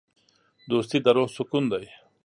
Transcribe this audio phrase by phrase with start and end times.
[0.71, 1.85] دوستي د روح سکون دی.